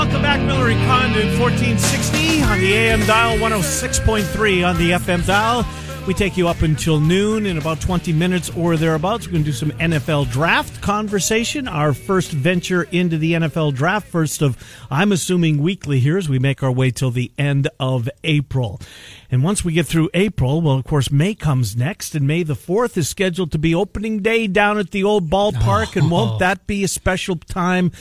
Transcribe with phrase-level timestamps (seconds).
[0.00, 5.66] Welcome back, Miller and Condon, 1460 on the AM dial, 106.3 on the FM dial.
[6.06, 9.26] We take you up until noon in about 20 minutes or thereabouts.
[9.26, 11.68] We're going to do some NFL draft conversation.
[11.68, 14.56] Our first venture into the NFL draft, first of,
[14.90, 18.80] I'm assuming, weekly here as we make our way till the end of April.
[19.30, 22.54] And once we get through April, well, of course, May comes next, and May the
[22.54, 25.94] 4th is scheduled to be opening day down at the old ballpark.
[25.94, 27.92] And won't that be a special time?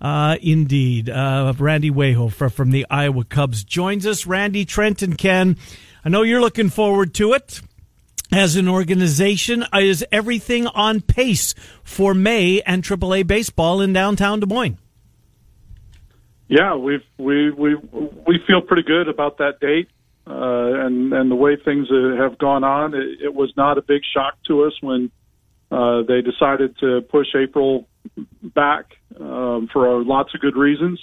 [0.00, 1.10] Uh, indeed.
[1.10, 4.26] Uh, Randy Wehofer from the Iowa Cubs joins us.
[4.26, 5.56] Randy, Trent, and Ken.
[6.04, 7.60] I know you're looking forward to it.
[8.30, 14.46] As an organization, is everything on pace for May and AAA baseball in downtown Des
[14.46, 14.76] Moines?
[16.46, 19.88] Yeah, we've we we we feel pretty good about that date,
[20.26, 22.94] uh, and and the way things have gone on.
[22.94, 25.10] It, it was not a big shock to us when
[25.70, 27.88] uh, they decided to push April
[28.42, 28.86] back
[29.20, 31.00] um, for lots of good reasons.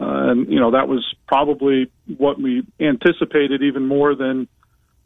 [0.00, 4.48] Uh, and you know that was probably what we anticipated even more than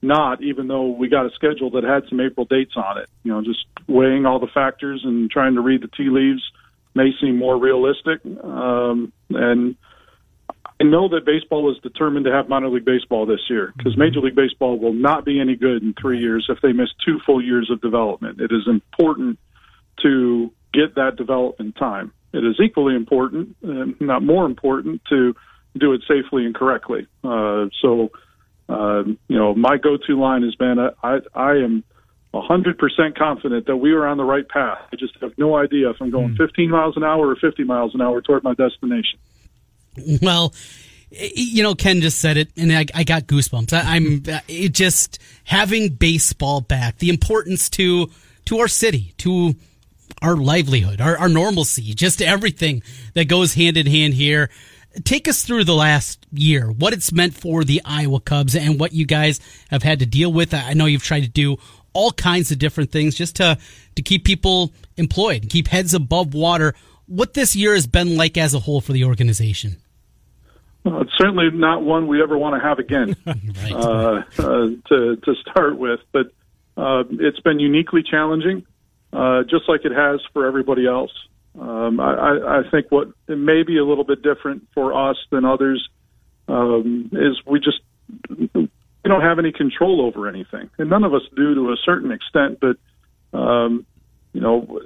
[0.00, 0.42] not.
[0.42, 3.42] Even though we got a schedule that had some April dates on it, you know,
[3.42, 6.42] just weighing all the factors and trying to read the tea leaves
[6.94, 8.20] may seem more realistic.
[8.42, 9.76] Um, and
[10.80, 14.20] I know that baseball is determined to have minor league baseball this year because Major
[14.20, 17.42] League Baseball will not be any good in three years if they miss two full
[17.42, 18.40] years of development.
[18.40, 19.38] It is important
[20.02, 22.12] to get that development time.
[22.32, 25.36] It is equally important, and not more important, to
[25.78, 27.06] do it safely and correctly.
[27.22, 28.10] Uh, so,
[28.68, 31.84] uh, you know, my go-to line has been, uh, I, I am
[32.32, 34.78] 100% confident that we are on the right path.
[34.92, 37.94] I just have no idea if I'm going 15 miles an hour or 50 miles
[37.94, 39.20] an hour toward my destination.
[40.22, 40.54] Well,
[41.10, 43.72] you know, Ken just said it, and I, I got goosebumps.
[43.72, 48.10] I, I'm it just having baseball back, the importance to
[48.46, 49.54] to our city, to
[50.22, 52.82] our livelihood, our, our normalcy, just everything
[53.14, 54.50] that goes hand in hand here.
[55.04, 58.92] Take us through the last year, what it's meant for the Iowa Cubs, and what
[58.92, 59.40] you guys
[59.70, 60.54] have had to deal with.
[60.54, 61.56] I know you've tried to do
[61.92, 63.58] all kinds of different things just to
[63.96, 66.74] to keep people employed, keep heads above water.
[67.06, 69.76] What this year has been like as a whole for the organization.
[70.84, 73.72] Well, it's certainly not one we ever want to have again right.
[73.72, 76.26] uh, uh, to to start with, but
[76.76, 78.66] uh, it's been uniquely challenging,
[79.12, 81.12] uh, just like it has for everybody else.
[81.58, 85.44] Um, I, I think what it may be a little bit different for us than
[85.44, 85.88] others
[86.48, 87.80] um, is we just
[88.28, 88.68] we
[89.04, 92.58] don't have any control over anything, and none of us do to a certain extent.
[92.60, 92.76] But
[93.38, 93.86] um,
[94.32, 94.80] you know,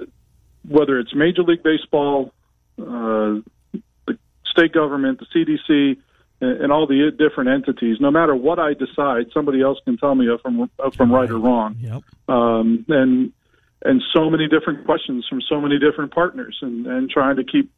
[0.67, 2.33] whether it's Major League Baseball,
[2.79, 3.39] uh,
[4.49, 5.97] state government, the CDC,
[6.41, 10.15] and, and all the different entities, no matter what I decide, somebody else can tell
[10.15, 11.77] me if I'm if I'm right or wrong.
[11.79, 12.03] Yep.
[12.27, 13.33] Um, and
[13.83, 17.71] and so many different questions from so many different partners, and and trying to keep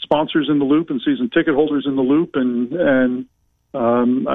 [0.00, 3.26] sponsors in the loop and season ticket holders in the loop, and and
[3.74, 4.26] um,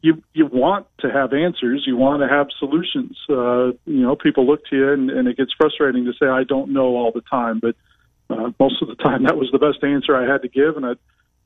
[0.00, 3.16] you you want to have answers, you want to have solutions.
[3.28, 6.44] Uh, you know, people look to you, and, and it gets frustrating to say I
[6.44, 7.76] don't know all the time, but
[8.30, 10.86] uh, most of the time that was the best answer I had to give, and
[10.86, 10.92] I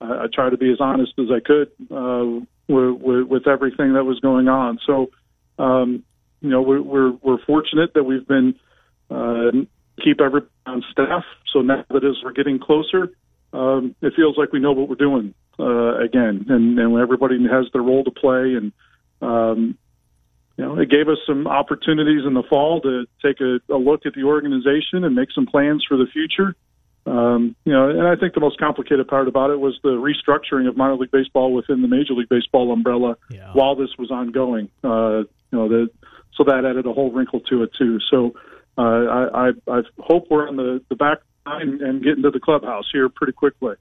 [0.01, 4.19] I try to be as honest as I could uh, with, with, everything that was
[4.21, 4.79] going on.
[4.87, 5.11] So,
[5.59, 6.05] um,
[6.41, 8.55] you know, we're, we're we're fortunate that we've been
[9.11, 9.51] uh,
[10.03, 11.25] keep everybody on staff.
[11.53, 13.11] So now that as we're getting closer,
[13.53, 17.67] um, it feels like we know what we're doing uh, again, and, and everybody has
[17.73, 18.55] their role to play.
[18.55, 18.73] And
[19.21, 19.77] um,
[20.57, 24.07] you know, it gave us some opportunities in the fall to take a, a look
[24.07, 26.55] at the organization and make some plans for the future.
[27.11, 30.69] Um, you know, and I think the most complicated part about it was the restructuring
[30.69, 33.51] of minor league baseball within the Major League Baseball umbrella Yeah.
[33.53, 34.69] while this was ongoing.
[34.85, 35.91] Uh, you know, the,
[36.37, 37.99] so that added a whole wrinkle to it too.
[38.11, 38.35] So,
[38.79, 42.39] uh, I, I, I hope we're on the, the back line and getting to the
[42.41, 43.75] clubhouse here pretty quickly.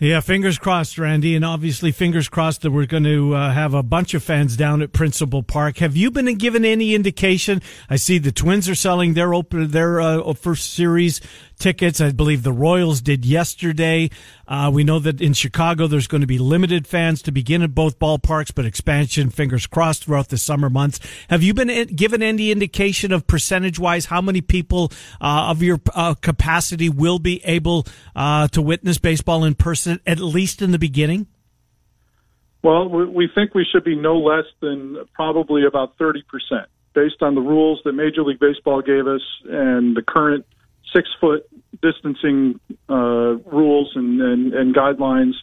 [0.00, 3.82] Yeah, fingers crossed, Randy, and obviously fingers crossed that we're going to uh, have a
[3.82, 5.78] bunch of fans down at Principal Park.
[5.78, 7.60] Have you been given any indication?
[7.90, 11.20] I see the Twins are selling their open their uh, first series
[11.58, 12.00] tickets.
[12.00, 14.10] I believe the Royals did yesterday.
[14.46, 17.74] Uh, we know that in Chicago there's going to be limited fans to begin at
[17.74, 21.00] both ballparks, but expansion, fingers crossed, throughout the summer months.
[21.28, 24.90] Have you been given any indication of percentage wise how many people
[25.20, 30.18] uh, of your uh, capacity will be able uh, to witness baseball in person, at
[30.18, 31.26] least in the beginning?
[32.62, 36.22] Well, we think we should be no less than probably about 30%
[36.92, 40.46] based on the rules that Major League Baseball gave us and the current–
[40.94, 41.48] six foot
[41.82, 45.34] distancing uh, rules and, and, and guidelines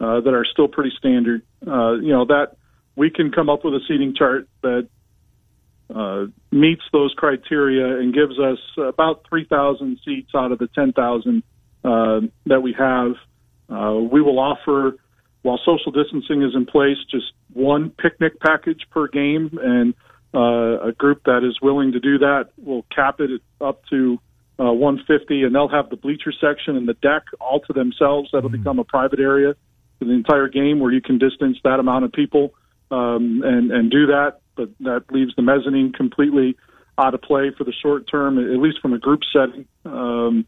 [0.00, 1.42] uh, that are still pretty standard.
[1.66, 2.56] Uh, you know that
[2.96, 4.88] we can come up with a seating chart that
[5.94, 11.42] uh, meets those criteria and gives us about 3,000 seats out of the 10,000
[11.82, 13.12] uh, that we have.
[13.68, 14.96] Uh, we will offer,
[15.42, 19.94] while social distancing is in place, just one picnic package per game, and
[20.34, 24.20] uh, a group that is willing to do that will cap it up to
[24.60, 28.30] uh, 150, and they'll have the bleacher section and the deck all to themselves.
[28.32, 28.58] That'll mm-hmm.
[28.58, 29.54] become a private area
[29.98, 32.52] for the entire game where you can distance that amount of people
[32.90, 34.40] um, and and do that.
[34.56, 36.56] But that leaves the mezzanine completely
[36.98, 39.66] out of play for the short term, at least from a group setting.
[39.86, 40.46] Um,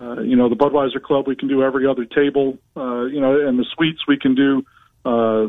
[0.00, 2.58] uh, you know, the Budweiser Club we can do every other table.
[2.76, 4.64] Uh, you know, and the suites we can do
[5.04, 5.48] uh,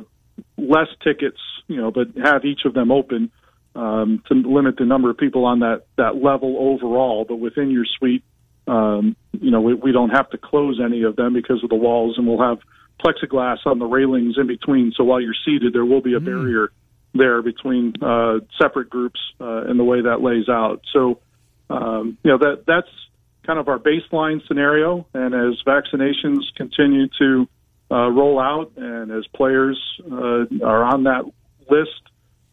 [0.57, 1.39] less tickets.
[1.67, 3.31] You know, but have each of them open
[3.75, 7.25] um, to limit the number of people on that that level overall.
[7.27, 8.23] But within your suite,
[8.67, 11.75] um, you know, we, we don't have to close any of them because of the
[11.75, 12.59] walls, and we'll have
[13.03, 14.93] plexiglass on the railings in between.
[14.95, 16.25] So while you're seated, there will be a mm.
[16.25, 16.71] barrier
[17.13, 20.81] there between uh, separate groups uh, in the way that lays out.
[20.93, 21.19] So,
[21.69, 22.87] um, you know, that that's
[23.45, 25.07] kind of our baseline scenario.
[25.13, 27.47] And as vaccinations continue to
[27.89, 29.79] uh, roll out, and as players
[30.09, 31.25] uh, are on that
[31.69, 32.01] list,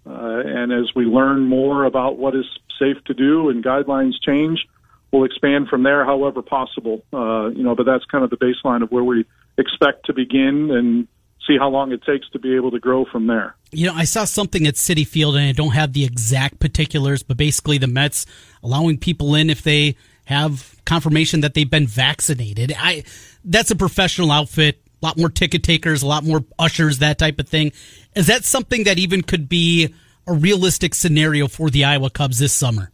[0.07, 2.47] uh, and as we learn more about what is
[2.79, 4.67] safe to do and guidelines change,
[5.13, 7.03] we'll expand from there however possible.
[7.13, 9.25] Uh, you know, but that's kind of the baseline of where we
[9.59, 11.09] expect to begin and
[11.47, 13.57] see how long it takes to be able to grow from there.
[13.71, 17.23] You know, I saw something at Citi Field, and I don't have the exact particulars,
[17.23, 18.27] but basically the Mets
[18.63, 19.97] allowing people in if they
[20.27, 22.75] have confirmation that they've been vaccinated.
[22.77, 23.05] I
[23.45, 27.39] that's a professional outfit a lot more ticket takers, a lot more ushers, that type
[27.39, 27.73] of thing.
[28.15, 29.95] Is that something that even could be
[30.27, 32.91] a realistic scenario for the Iowa Cubs this summer?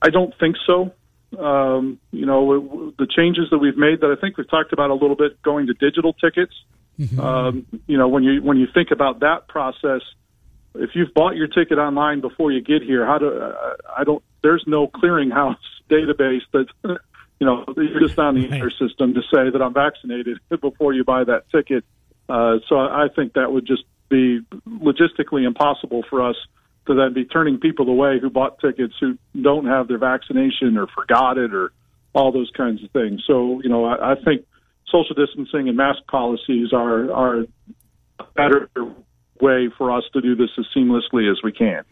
[0.00, 0.92] I don't think so.
[1.38, 4.94] Um, you know, the changes that we've made that I think we've talked about a
[4.94, 6.52] little bit going to digital tickets.
[6.98, 7.20] Mm-hmm.
[7.20, 10.02] Um, you know, when you when you think about that process,
[10.74, 14.22] if you've bought your ticket online before you get here, how do uh, I don't?
[14.42, 15.56] There's no clearinghouse
[15.90, 16.66] database that
[17.42, 18.72] you know, you're just on the right.
[18.78, 21.84] system to say that I'm vaccinated before you buy that ticket.
[22.28, 26.36] Uh, so I think that would just be logistically impossible for us
[26.86, 30.86] to then be turning people away who bought tickets who don't have their vaccination or
[30.86, 31.72] forgot it or
[32.14, 33.24] all those kinds of things.
[33.26, 34.46] So, you know, I, I think
[34.88, 37.40] social distancing and mask policies are are
[38.20, 38.70] a better
[39.40, 41.82] way for us to do this as seamlessly as we can.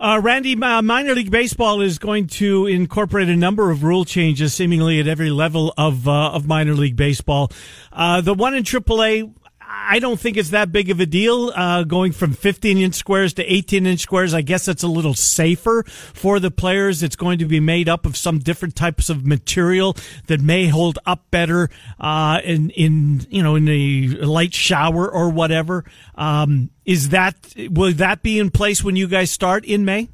[0.00, 4.54] Uh, Randy, uh, minor league baseball is going to incorporate a number of rule changes,
[4.54, 7.52] seemingly at every level of uh, of minor league baseball.
[7.92, 9.30] Uh, the one in AAA
[9.72, 13.34] I don't think it's that big of a deal uh, going from 15 inch squares
[13.34, 14.34] to 18 inch squares.
[14.34, 17.04] I guess it's a little safer for the players.
[17.04, 19.96] It's going to be made up of some different types of material
[20.26, 25.30] that may hold up better uh, in in you know in a light shower or
[25.30, 25.84] whatever.
[26.16, 27.36] Um, is that
[27.70, 30.08] will that be in place when you guys start in May?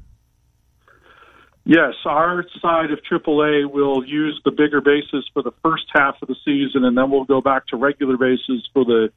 [1.65, 6.27] Yes, our side of AAA will use the bigger bases for the first half of
[6.27, 9.09] the season, and then we'll go back to regular bases for the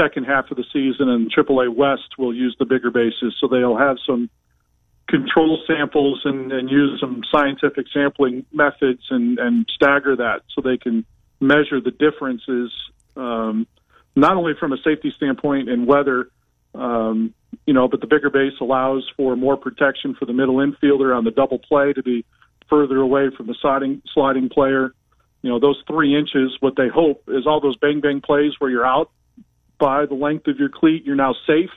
[0.00, 3.76] second half of the season, and AAA West will use the bigger bases, so they'll
[3.76, 4.30] have some
[5.08, 10.78] control samples and, and use some scientific sampling methods and, and stagger that so they
[10.78, 11.04] can
[11.40, 12.70] measure the differences,
[13.16, 13.66] um,
[14.14, 16.30] not only from a safety standpoint and weather,
[16.74, 17.34] um,
[17.66, 21.24] you know, but the bigger base allows for more protection for the middle infielder on
[21.24, 22.24] the double play to be
[22.68, 24.94] further away from the sliding sliding player.
[25.42, 28.70] You know, those three inches, what they hope is all those bang bang plays where
[28.70, 29.10] you're out
[29.80, 31.70] by the length of your cleat, you're now safe.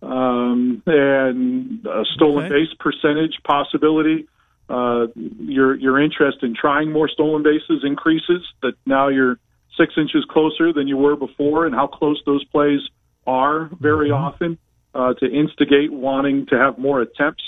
[0.00, 2.54] Um, and a stolen okay.
[2.54, 4.26] base percentage possibility.
[4.68, 5.06] Uh,
[5.38, 8.42] your your interest in trying more stolen bases increases.
[8.62, 9.36] That now you're
[9.76, 12.80] six inches closer than you were before, and how close those plays
[13.26, 14.24] are very mm-hmm.
[14.24, 14.58] often
[14.94, 17.44] uh, to instigate wanting to have more attempts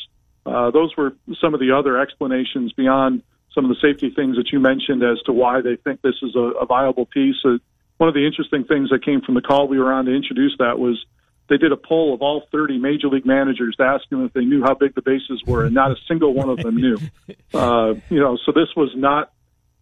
[0.47, 3.23] Uh, those were some of the other explanations beyond
[3.55, 6.35] some of the safety things that you mentioned as to why they think this is
[6.37, 7.37] a, a viable piece.
[7.99, 10.57] One of the interesting things that came from the call we were on to introduce
[10.59, 11.05] that was
[11.49, 14.45] they did a poll of all 30 major league managers to ask them if they
[14.45, 16.99] knew how big the bases were, and not a single one of them knew.
[17.53, 19.31] Uh, you know, so this was not,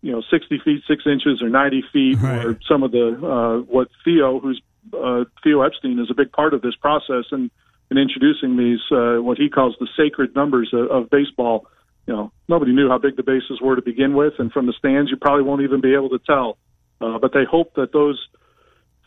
[0.02, 2.45] you know, 60 feet, six inches or 90 feet right.
[2.45, 4.61] or some of the, uh, what Theo, who's,
[4.92, 7.50] uh, Theo Epstein is a big part of this process and
[7.90, 11.66] in introducing these, uh, what he calls the sacred numbers of, of baseball.
[12.07, 14.75] You know, nobody knew how big the bases were to begin with, and from the
[14.75, 16.59] stands, you probably won't even be able to tell.
[17.02, 18.28] Uh, but they hope that those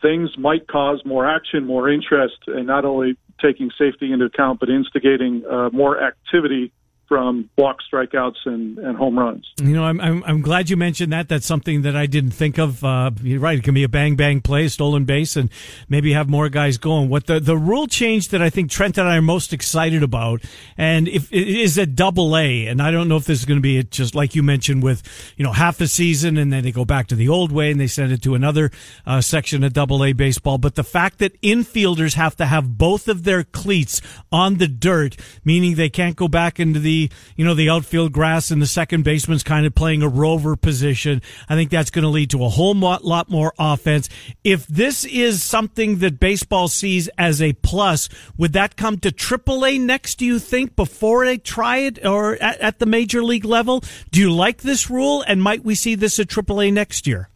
[0.02, 4.68] things might cause more action, more interest, and not only taking safety into account, but
[4.68, 6.72] instigating uh, more activity
[7.08, 9.46] from walk strikeouts and, and home runs.
[9.58, 11.28] You know, I'm, I'm, I'm glad you mentioned that.
[11.28, 12.82] That's something that I didn't think of.
[12.82, 13.58] Uh, you're right.
[13.58, 15.50] It can be a bang bang play, stolen base, and
[15.88, 17.08] maybe have more guys going.
[17.08, 20.42] What the the rule change that I think Trent and I are most excited about,
[20.76, 23.58] and if it is a double A, and I don't know if this is going
[23.58, 25.02] to be just like you mentioned with
[25.36, 27.80] you know half a season, and then they go back to the old way and
[27.80, 28.70] they send it to another
[29.06, 30.58] uh, section of double A baseball.
[30.58, 34.00] But the fact that infielders have to have both of their cleats
[34.32, 36.95] on the dirt, meaning they can't go back into the
[37.36, 41.22] you know, the outfield grass and the second baseman's kind of playing a rover position.
[41.48, 44.08] I think that's going to lead to a whole lot more offense.
[44.44, 49.80] If this is something that baseball sees as a plus, would that come to AAA
[49.80, 53.82] next, do you think, before they try it or at, at the major league level?
[54.10, 57.28] Do you like this rule and might we see this at AAA next year?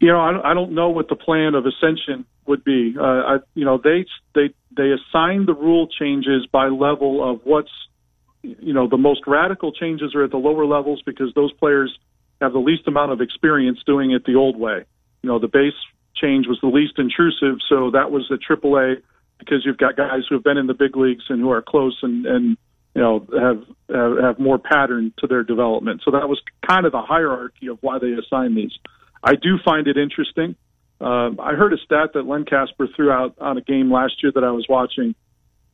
[0.00, 2.94] You know, I don't know what the plan of ascension would be.
[2.98, 7.70] Uh, I, you know, they they they assign the rule changes by level of what's
[8.60, 11.96] you know, the most radical changes are at the lower levels because those players
[12.40, 14.84] have the least amount of experience doing it the old way.
[15.22, 15.74] You know, the base
[16.14, 19.02] change was the least intrusive, so that was the AAA
[19.38, 21.96] because you've got guys who have been in the big leagues and who are close
[22.02, 22.56] and and
[22.94, 23.64] you know have
[23.94, 26.02] have, have more pattern to their development.
[26.04, 28.72] So that was kind of the hierarchy of why they assigned these.
[29.22, 30.56] I do find it interesting.
[31.00, 34.32] Um, I heard a stat that Len Kasper threw out on a game last year
[34.34, 35.14] that I was watching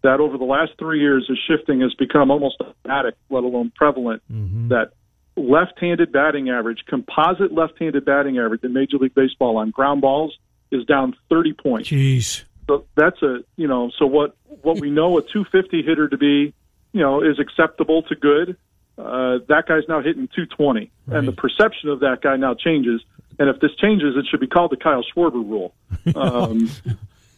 [0.04, 4.22] that over the last three years, the shifting has become almost automatic, let alone prevalent.
[4.30, 4.68] Mm-hmm.
[4.68, 4.92] That
[5.36, 10.38] left-handed batting average, composite left-handed batting average in Major League Baseball on ground balls
[10.70, 11.88] is down 30 points.
[11.88, 12.44] Jeez.
[12.68, 16.54] So that's a you know so what what we know a 250 hitter to be
[16.92, 18.56] you know is acceptable to good.
[18.96, 21.18] Uh, that guy's now hitting 220, right.
[21.18, 23.02] and the perception of that guy now changes.
[23.38, 25.74] And if this changes, it should be called the Kyle Schwarber rule,
[26.14, 26.70] um,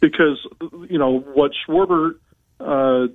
[0.00, 0.46] because
[0.88, 2.16] you know what Schwarber
[2.60, 3.06] uh,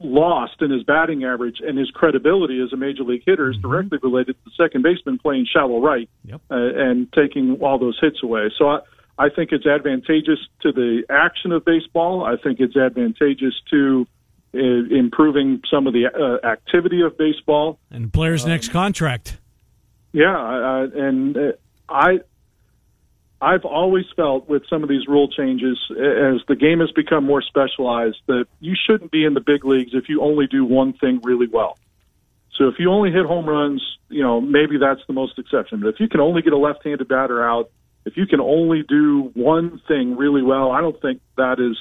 [0.00, 3.68] lost in his batting average and his credibility as a major league hitter is mm-hmm.
[3.70, 6.40] directly related to the second baseman playing shallow right yep.
[6.50, 8.50] uh, and taking all those hits away.
[8.56, 8.78] So I,
[9.18, 12.24] I think it's advantageous to the action of baseball.
[12.24, 14.06] I think it's advantageous to
[14.54, 19.38] uh, improving some of the uh, activity of baseball and player's um, next contract.
[20.12, 21.52] Yeah, uh, and uh,
[21.88, 22.20] I
[23.42, 27.40] I've always felt with some of these rule changes, as the game has become more
[27.40, 31.20] specialized, that you shouldn't be in the big leagues if you only do one thing
[31.22, 31.78] really well.
[32.58, 35.80] So if you only hit home runs, you know, maybe that's the most exception.
[35.80, 37.70] But if you can only get a left handed batter out,
[38.04, 41.78] if you can only do one thing really well, I don't think that is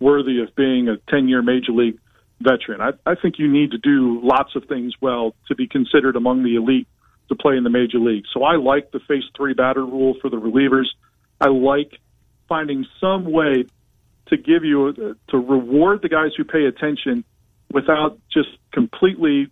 [0.00, 1.98] worthy of being a 10 year major league
[2.40, 2.80] veteran.
[2.80, 6.42] I, I think you need to do lots of things well to be considered among
[6.42, 6.88] the elite
[7.28, 8.24] to play in the major league.
[8.32, 10.86] So I like the face three batter rule for the relievers.
[11.40, 11.98] I like
[12.48, 13.66] finding some way
[14.26, 17.24] to give you to reward the guys who pay attention
[17.72, 19.50] without just completely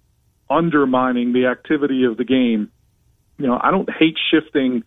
[0.48, 2.70] undermining the activity of the game.
[3.38, 4.84] You know, I don't hate shifting,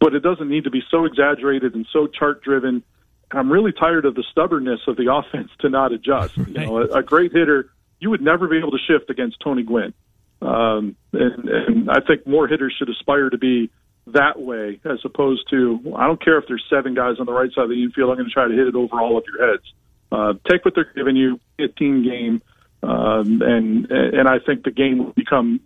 [0.00, 2.82] but it doesn't need to be so exaggerated and so chart driven.
[3.30, 6.36] I'm really tired of the stubbornness of the offense to not adjust.
[6.36, 9.62] You know, a, a great hitter, you would never be able to shift against Tony
[9.62, 9.94] Gwynn.
[10.40, 13.70] Um, and, and I think more hitters should aspire to be
[14.06, 17.50] that way as opposed to I don't care if there's seven guys on the right
[17.52, 18.10] side of the infield.
[18.10, 19.64] I'm going to try to hit it over all of your heads.
[20.10, 22.40] Uh, take what they're giving you, a team game,
[22.82, 25.60] um, and and I think the game will become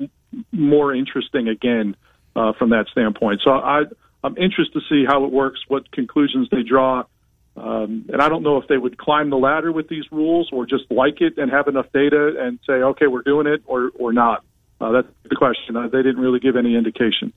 [0.50, 1.94] more interesting again
[2.34, 3.42] uh, from that standpoint.
[3.44, 3.84] So I
[4.24, 7.04] I'm interested to see how it works, what conclusions they draw.
[7.56, 10.64] Um, and I don't know if they would climb the ladder with these rules or
[10.64, 14.12] just like it and have enough data and say, okay, we're doing it or, or
[14.12, 14.42] not.
[14.82, 15.76] Uh, that's the question.
[15.76, 17.32] Uh, they didn't really give any indication.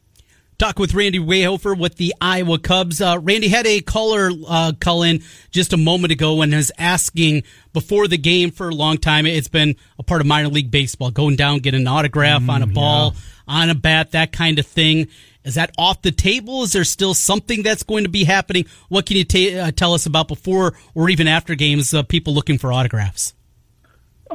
[0.57, 3.01] Talk with Randy Wehofer with the Iowa Cubs.
[3.01, 5.21] Uh, Randy had a caller uh, call in
[5.51, 9.25] just a moment ago and was asking before the game for a long time.
[9.25, 12.63] It's been a part of minor league baseball, going down, get an autograph mm, on
[12.63, 13.21] a ball, yeah.
[13.53, 15.09] on a bat, that kind of thing.
[15.43, 16.63] Is that off the table?
[16.63, 18.65] Is there still something that's going to be happening?
[18.87, 21.93] What can you ta- uh, tell us about before or even after games?
[21.93, 23.33] Uh, people looking for autographs.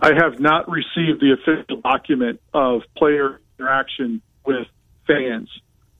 [0.00, 4.66] I have not received the official document of player interaction with
[5.06, 5.48] fans.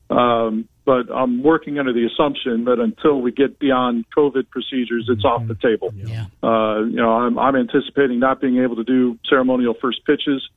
[0.09, 5.23] Um, but I'm working under the assumption that until we get beyond COVID procedures, it's
[5.23, 5.93] off the table.
[5.95, 6.25] Yeah.
[6.41, 10.49] Uh, you know, I'm, I'm anticipating not being able to do ceremonial first pitches.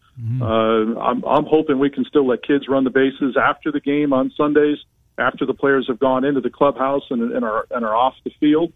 [0.43, 4.13] Uh, I'm, I'm hoping we can still let kids run the bases after the game
[4.13, 4.79] on Sundays,
[5.19, 8.31] after the players have gone into the clubhouse and, and are and are off the
[8.41, 8.73] field.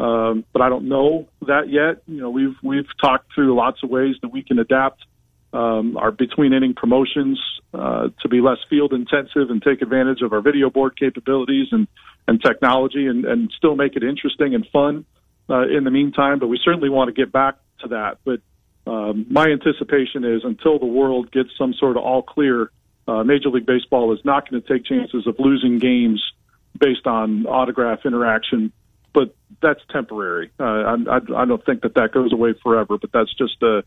[0.00, 2.02] Um, but I don't know that yet.
[2.06, 5.04] You know, we've we've talked through lots of ways that we can adapt
[5.52, 7.38] um, our between inning promotions
[7.74, 11.86] uh, to be less field intensive and take advantage of our video board capabilities and,
[12.26, 15.04] and technology and, and still make it interesting and fun
[15.50, 16.38] uh, in the meantime.
[16.38, 18.18] But we certainly want to get back to that.
[18.24, 18.40] But
[18.90, 22.70] um, my anticipation is until the world gets some sort of all clear,
[23.06, 26.22] uh, Major League Baseball is not going to take chances of losing games
[26.78, 28.72] based on autograph interaction.
[29.12, 30.50] But that's temporary.
[30.58, 32.96] Uh, I, I, don't think that that goes away forever.
[32.98, 33.82] But that's just a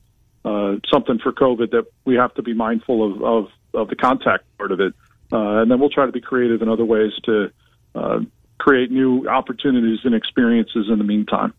[0.45, 4.43] uh, something for COVID that we have to be mindful of, of, of the contact
[4.57, 4.93] part of it.
[5.31, 7.49] Uh, and then we'll try to be creative in other ways to
[7.95, 8.19] uh,
[8.57, 11.53] create new opportunities and experiences in the meantime.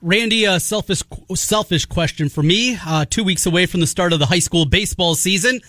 [0.00, 1.02] Randy, a selfish,
[1.34, 2.76] selfish question for me.
[2.84, 5.60] Uh, two weeks away from the start of the high school baseball season,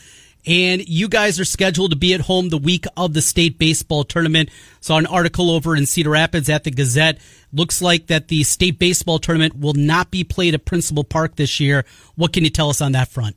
[0.46, 4.04] and you guys are scheduled to be at home the week of the state baseball
[4.04, 4.50] tournament.
[4.82, 7.20] Saw an article over in Cedar Rapids at the Gazette.
[7.52, 11.60] Looks like that the state baseball tournament will not be played at Principal Park this
[11.60, 11.86] year.
[12.16, 13.36] What can you tell us on that front?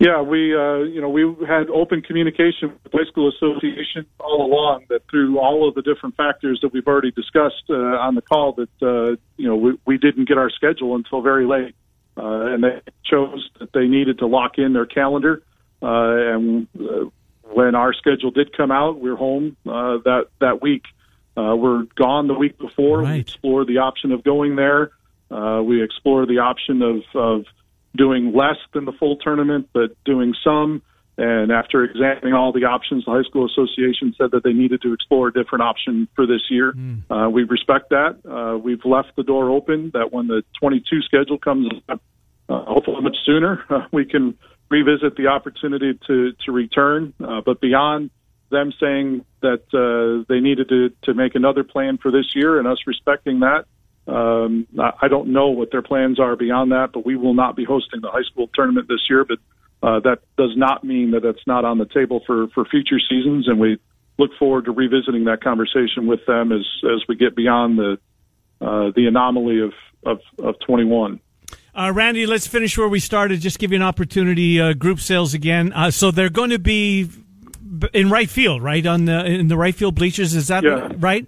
[0.00, 4.46] Yeah, we uh, you know we had open communication with the high school association all
[4.46, 4.86] along.
[4.88, 8.54] That through all of the different factors that we've already discussed uh, on the call,
[8.54, 11.74] that uh, you know we, we didn't get our schedule until very late,
[12.16, 15.42] uh, and they chose that they needed to lock in their calendar.
[15.82, 17.04] Uh, and uh,
[17.42, 20.84] when our schedule did come out, we are home uh, that that week.
[21.36, 23.02] Uh, we're gone the week before.
[23.02, 23.12] Right.
[23.12, 24.90] We explored the option of going there.
[25.30, 27.44] Uh, we explored the option of, of
[27.96, 30.82] doing less than the full tournament, but doing some.
[31.20, 34.94] And after examining all the options, the high school association said that they needed to
[34.94, 36.72] explore a different option for this year.
[37.10, 38.16] Uh, we respect that.
[38.24, 42.00] Uh, we've left the door open that when the 22 schedule comes up,
[42.48, 44.38] uh, hopefully much sooner, uh, we can
[44.70, 47.12] revisit the opportunity to to return.
[47.22, 48.08] Uh, but beyond
[48.48, 52.66] them saying that uh, they needed to to make another plan for this year and
[52.66, 53.66] us respecting that,
[54.10, 56.92] um, I I don't know what their plans are beyond that.
[56.94, 59.26] But we will not be hosting the high school tournament this year.
[59.26, 59.38] But
[59.82, 63.48] uh, that does not mean that it's not on the table for for future seasons,
[63.48, 63.78] and we
[64.18, 67.98] look forward to revisiting that conversation with them as as we get beyond the
[68.60, 69.72] uh, the anomaly of
[70.04, 71.20] of, of 21.
[71.74, 73.40] Uh, Randy, let's finish where we started.
[73.40, 74.60] Just give you an opportunity.
[74.60, 75.72] Uh, group sales again.
[75.72, 77.08] Uh, so they're going to be
[77.94, 80.34] in right field, right on the in the right field bleachers.
[80.34, 80.90] Is that Yeah.
[80.98, 81.26] right?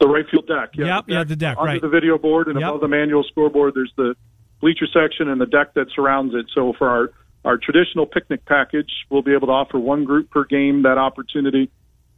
[0.00, 0.70] The right field deck.
[0.74, 1.80] Yeah, Yep, yeah, the deck, Under right.
[1.82, 2.68] the video board and Yep.
[2.68, 4.14] above the manual scoreboard, there's the
[4.60, 6.46] bleacher section and the deck that surrounds it.
[6.54, 7.10] So for our,
[7.44, 11.70] our traditional picnic package, we'll be able to offer one group per game that opportunity.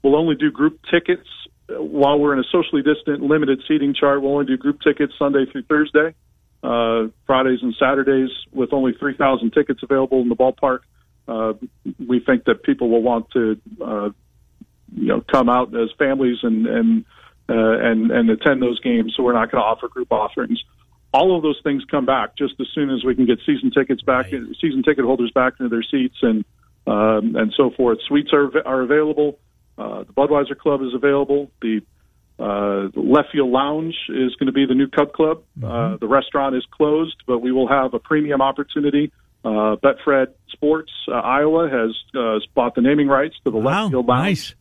[0.02, 1.28] We'll only do group tickets
[1.68, 4.22] uh, while we're in a socially distant, limited seating chart.
[4.22, 6.14] We'll only do group tickets Sunday through Thursday,
[6.62, 10.80] uh, Fridays and Saturdays, with only 3,000 tickets available in the ballpark.
[11.28, 11.52] Uh,
[12.04, 14.10] we think that people will want to, uh,
[14.96, 17.04] you know, come out as families and and
[17.48, 19.14] uh, and and attend those games.
[19.16, 20.60] So we're not going to offer group offerings.
[21.12, 24.02] All of those things come back just as soon as we can get season tickets
[24.02, 24.26] back,
[24.60, 26.44] season ticket holders back into their seats, and
[26.86, 27.98] um, and so forth.
[28.06, 29.38] Suites are are available.
[29.76, 31.50] Uh, the Budweiser Club is available.
[31.62, 31.80] The
[32.38, 35.42] uh, Field Lounge is going to be the new Cub Club.
[35.62, 39.12] Uh, the restaurant is closed, but we will have a premium opportunity.
[39.44, 43.90] Uh, Betfred Sports uh, Iowa has uh, bought the naming rights to the Wow, Left
[43.92, 44.54] Field Lounge nice.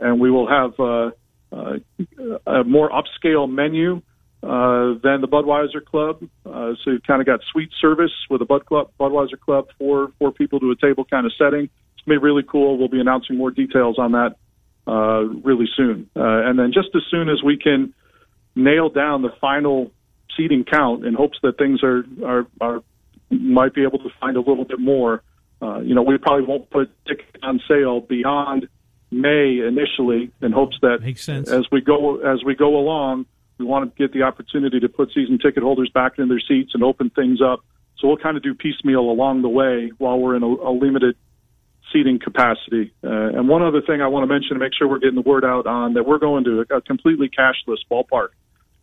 [0.00, 1.10] and we will have uh,
[1.52, 4.02] uh, a more upscale menu
[4.44, 6.22] uh, than the Budweiser Club.
[6.44, 10.12] Uh, so you've kind of got suite service with a Bud Club, Budweiser Club, four
[10.18, 11.64] four people to a table kind of setting.
[11.94, 12.76] It's gonna be really cool.
[12.78, 14.36] We'll be announcing more details on that
[14.86, 16.10] uh, really soon.
[16.14, 17.94] Uh, and then just as soon as we can
[18.54, 19.90] nail down the final
[20.36, 22.82] seating count in hopes that things are are, are
[23.30, 25.22] might be able to find a little bit more.
[25.62, 28.68] Uh, you know, we probably won't put tickets on sale beyond
[29.10, 31.48] May initially, in hopes that Makes sense.
[31.48, 33.26] as we go as we go along,
[33.58, 36.72] we want to get the opportunity to put season ticket holders back in their seats
[36.74, 37.60] and open things up.
[37.98, 41.16] So we'll kind of do piecemeal along the way while we're in a, a limited
[41.92, 42.92] seating capacity.
[43.04, 45.28] Uh, and one other thing I want to mention to make sure we're getting the
[45.28, 48.28] word out on that we're going to a, completely cashless ballpark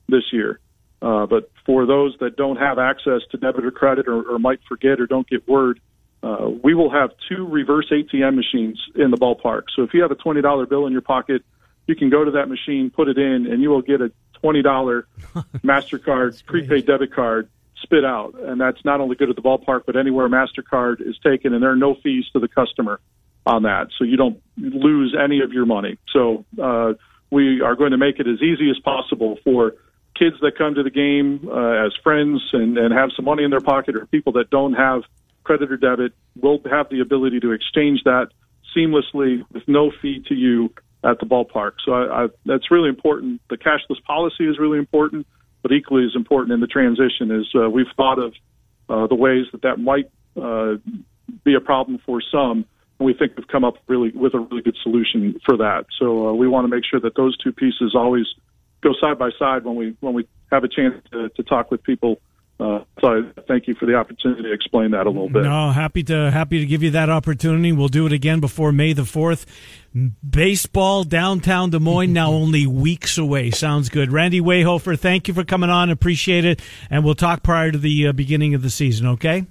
[0.08, 0.60] this year.
[1.02, 4.60] Uh, but for those that don't have access to debit or credit or, or might
[4.68, 5.82] forget or don't get word,
[6.24, 9.64] uh, we will have two reverse ATM machines in the ballpark.
[9.76, 11.44] So if you have a $20 bill in your pocket,
[11.88, 14.12] you can go to that machine, put it in, and you will get a
[14.44, 15.04] $20
[15.64, 17.50] MasterCard prepaid debit card
[17.82, 21.54] spit out, and that's not only good at the ballpark, but anywhere Mastercard is taken,
[21.54, 23.00] and there are no fees to the customer
[23.46, 25.98] on that, so you don't lose any of your money.
[26.14, 26.94] So uh,
[27.32, 29.74] we are going to make it as easy as possible for
[30.18, 33.50] kids that come to the game uh, as friends and, and have some money in
[33.50, 35.02] their pocket, or people that don't have
[35.44, 38.28] credit or debit, will have the ability to exchange that
[38.76, 40.72] seamlessly with no fee to you
[41.04, 41.74] at the ballpark.
[41.86, 43.42] So I, I, that's really important.
[43.50, 45.26] The cashless policy is really important,
[45.62, 48.34] but equally as important in the transition is uh, we've thought of
[48.90, 50.76] uh, the ways that that might uh,
[51.44, 52.66] be a problem for some,
[53.00, 55.86] and we think we've come up really with a really good solution for that.
[55.98, 58.26] So uh, we want to make sure that those two pieces always
[58.82, 61.84] go side by side when we when we have a chance to, to talk with
[61.84, 62.20] people
[62.62, 65.42] uh, so thank you for the opportunity to explain that a little bit.
[65.42, 67.72] No, happy to happy to give you that opportunity.
[67.72, 69.48] We'll do it again before May the fourth.
[70.28, 73.50] Baseball downtown Des Moines now only weeks away.
[73.50, 74.12] Sounds good.
[74.12, 75.90] Randy Wehofer, thank you for coming on.
[75.90, 79.08] Appreciate it, and we'll talk prior to the uh, beginning of the season.
[79.08, 79.48] Okay.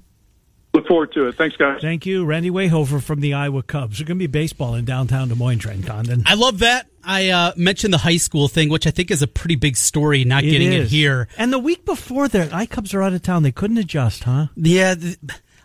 [0.73, 1.37] Look forward to it.
[1.37, 1.81] Thanks, guys.
[1.81, 3.99] Thank you, Randy Wehofer from the Iowa Cubs.
[3.99, 6.23] There's going to be baseball in downtown Des Moines, Trent Condon.
[6.27, 6.87] I love that.
[7.03, 10.25] I uh, mentioned the high school thing, which I think is a pretty big story.
[10.25, 11.27] Not It getting it here.
[11.37, 13.43] And the week before, the I Cubs are out of town.
[13.43, 14.47] They couldn't adjust, huh?
[14.55, 15.19] Yeah, th-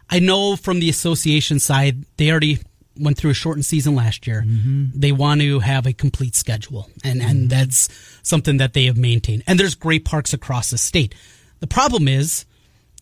[0.09, 2.59] I know from the association side, they already
[2.97, 4.43] went through a shortened season last year.
[4.47, 7.89] They want to have a complete schedule, and and that's
[8.23, 9.43] something that they have maintained.
[9.45, 11.13] And there's great parks across the state.
[11.59, 12.45] The problem is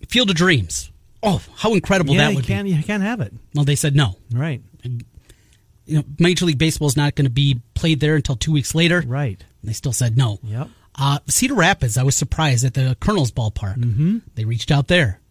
[0.09, 0.89] Field of Dreams.
[1.23, 2.71] Oh, how incredible yeah, that you would can't be!
[2.71, 3.33] you can't have it.
[3.55, 4.17] Well, they said no.
[4.33, 4.61] Right,
[5.85, 8.73] You know, Major League Baseball is not going to be played there until two weeks
[8.75, 9.03] later.
[9.05, 9.43] right.
[9.61, 10.39] And they still said no.
[10.43, 10.67] Yep.
[10.95, 13.77] Uh, Cedar Rapids, I was surprised at the Kernels' ballpark.
[13.77, 14.17] Mm-hmm.
[14.35, 15.21] They reached out there,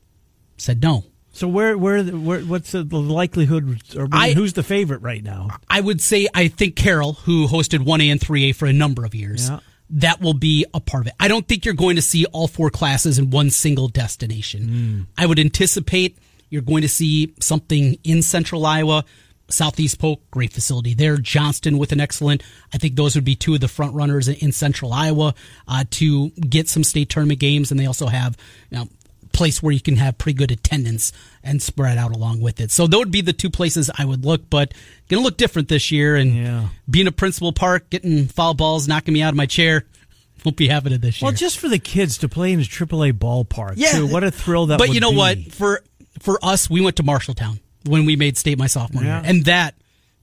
[0.57, 1.05] said no.
[1.35, 5.48] So where where where what's the likelihood or I- who's the favorite right now?
[5.68, 9.14] I would say I think Carroll, who hosted 1A and 3A for a number of
[9.14, 9.61] years, Yeah.
[9.92, 11.14] That will be a part of it.
[11.20, 15.07] I don't think you're going to see all four classes in one single destination.
[15.18, 19.05] I would anticipate you're going to see something in central Iowa.
[19.48, 21.18] Southeast Polk, great facility there.
[21.18, 22.42] Johnston with an excellent.
[22.72, 25.35] I think those would be two of the front runners in, in central Iowa
[25.68, 28.37] uh, to get some state tournament games, and they also have
[28.70, 28.88] you know,
[29.33, 31.12] place where you can have pretty good attendance
[31.44, 32.70] and spread out along with it.
[32.70, 34.72] So those would be the two places I would look, but
[35.09, 36.14] going to look different this year.
[36.16, 36.68] And Yeah.
[36.88, 39.85] being a principal park, getting foul balls, knocking me out of my chair,
[40.44, 41.26] won't be happening this year.
[41.28, 44.07] Well, just for the kids to play in a AAA ballpark, too.
[44.07, 45.16] What a thrill that But you know be.
[45.16, 45.38] what?
[45.52, 45.83] For
[46.20, 49.20] for us, we went to Marshalltown when we made state my sophomore Yeah.
[49.22, 49.74] year, and that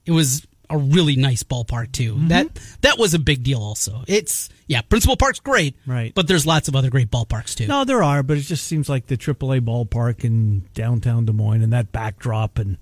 [0.06, 2.14] it was a really nice ballpark too.
[2.14, 2.28] Mm-hmm.
[2.28, 2.48] That
[2.82, 3.60] that was a big deal.
[3.60, 6.14] Also, it's yeah, Principal Park's great, Right.
[6.14, 7.66] But there's lots of other great ballparks too.
[7.66, 11.62] No, there are, but it just seems like the AAA ballpark in downtown Des Moines
[11.62, 12.78] and that backdrop, and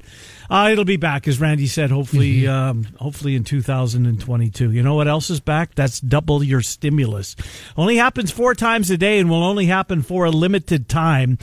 [0.50, 1.90] uh, it'll be back, as Randy said.
[1.90, 2.50] Hopefully, Mm-hmm.
[2.50, 4.70] um, hopefully in 2022.
[4.70, 5.74] You know what else is back?
[5.74, 7.36] That's double your stimulus.
[7.76, 11.38] Only happens four times a day, and will only happen for a limited time.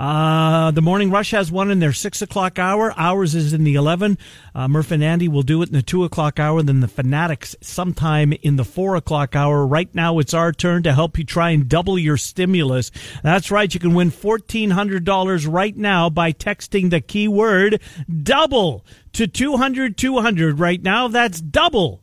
[0.00, 2.94] Uh, the morning rush has one in their six o'clock hour.
[2.96, 4.16] Ours is in the eleven.
[4.54, 6.62] Uh, Murph and Andy will do it in the two o'clock hour.
[6.62, 9.66] Then the Fanatics sometime in the four o'clock hour.
[9.66, 12.90] Right now, it's our turn to help you try and double your stimulus.
[13.22, 13.74] That's right.
[13.74, 17.82] You can win fourteen hundred dollars right now by texting the keyword
[18.22, 21.08] double to 200 200 right now.
[21.08, 22.00] That's double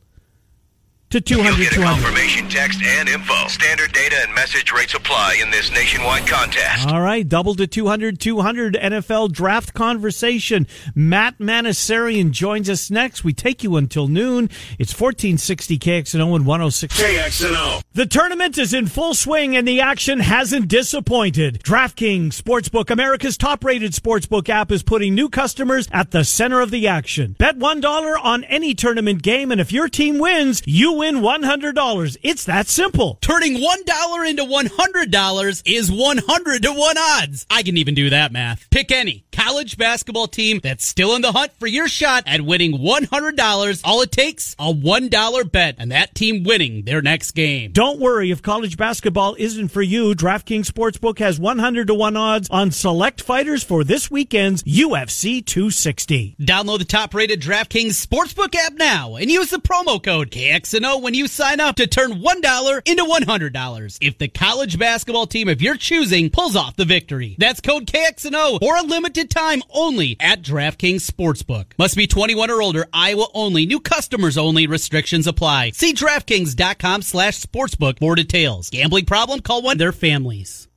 [1.10, 2.02] to 200 You'll get a 200.
[2.02, 3.48] confirmation text and info.
[3.48, 6.86] Standard data and message rates apply in this nationwide contest.
[6.88, 10.66] All right, double to 200 200 NFL draft conversation.
[10.94, 13.24] Matt Manocherian joins us next.
[13.24, 14.50] We take you until noon.
[14.78, 17.00] It's 1460 KXNO and 106.
[17.00, 17.82] KXNO.
[17.94, 21.62] The tournament is in full swing and the action hasn't disappointed.
[21.62, 26.70] DraftKings Sportsbook, America's top rated sportsbook app, is putting new customers at the center of
[26.70, 27.34] the action.
[27.38, 32.16] Bet $1 on any tournament game, and if your team wins, you win $100.
[32.22, 33.18] It's that simple.
[33.20, 37.46] Turning one dollar into one hundred dollars is one hundred to one odds.
[37.50, 38.68] I can even do that math.
[38.70, 42.82] Pick any college basketball team that's still in the hunt for your shot at winning
[42.82, 43.80] one hundred dollars.
[43.84, 47.72] All it takes a one dollar bet, and that team winning their next game.
[47.72, 50.14] Don't worry if college basketball isn't for you.
[50.14, 56.36] DraftKings Sportsbook has 100 to 1 odds on select fighters for this weekend's UFC 260.
[56.40, 61.28] Download the top-rated DraftKings Sportsbook app now and use the promo code KXNO when you
[61.28, 66.30] sign up to turn $1 into $100 if the college basketball team of your choosing
[66.30, 67.36] pulls off the victory.
[67.38, 71.66] That's code KXNO for a limited time only at DraftKings Sportsbook.
[71.78, 75.72] Must be 21 or older, Iowa only, new customers only, restrictions apply.
[75.72, 78.70] See DraftKings.com slash sportsbook for details.
[78.70, 79.40] Gambling problem?
[79.40, 80.68] Call one their families.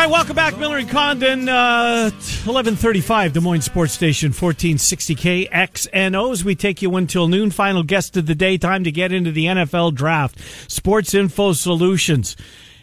[0.00, 1.46] Right, welcome back, Miller and Condon.
[1.46, 6.32] Uh, 1135, Des Moines Sports Station, 1460 KXNO.
[6.32, 9.30] As we take you until noon, final guest of the day, time to get into
[9.30, 10.38] the NFL draft.
[10.70, 12.34] Sports Info Solutions.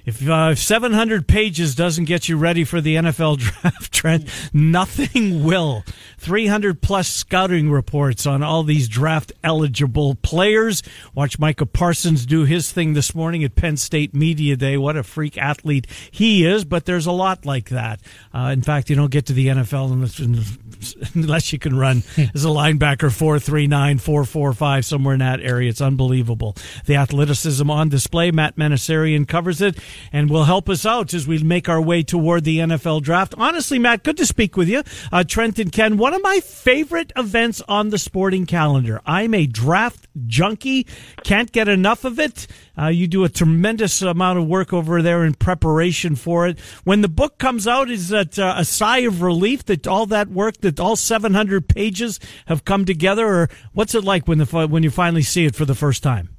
[0.07, 5.83] If uh, 700 pages doesn't get you ready for the NFL draft, Trent, nothing will.
[6.19, 10.81] 300 plus scouting reports on all these draft eligible players.
[11.13, 14.77] Watch Micah Parsons do his thing this morning at Penn State Media Day.
[14.77, 17.99] What a freak athlete he is, but there's a lot like that.
[18.33, 21.97] Uh, in fact, you don't get to the NFL unless, unless you can run
[22.33, 25.69] as a linebacker 439, 445, somewhere in that area.
[25.69, 26.55] It's unbelievable.
[26.85, 28.31] The athleticism on display.
[28.31, 29.77] Matt Manocherian covers it
[30.11, 33.33] and will help us out as we make our way toward the NFL draft.
[33.37, 34.83] Honestly, Matt, good to speak with you.
[35.11, 39.01] Uh, Trent and Ken, one of my favorite events on the sporting calendar.
[39.05, 40.87] I'm a draft junkie,
[41.23, 42.47] can't get enough of it.
[42.79, 46.59] Uh, you do a tremendous amount of work over there in preparation for it.
[46.83, 50.29] When the book comes out, is that uh, a sigh of relief that all that
[50.29, 54.83] work, that all 700 pages have come together, or what's it like when the when
[54.83, 56.36] you finally see it for the first time?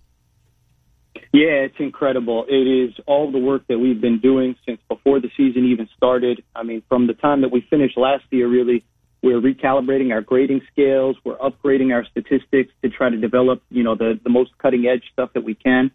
[1.33, 2.47] Yeah, it's incredible.
[2.49, 6.43] It is all the work that we've been doing since before the season even started.
[6.57, 8.85] I mean, from the time that we finished last year, really,
[9.23, 11.17] we're recalibrating our grading scales.
[11.25, 15.03] We're upgrading our statistics to try to develop, you know, the, the most cutting edge
[15.13, 15.91] stuff that we can.